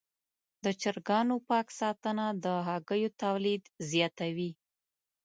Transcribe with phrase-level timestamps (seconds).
[0.63, 4.51] د چرګانو پاک ساتنه د هګیو تولید زیاتوي.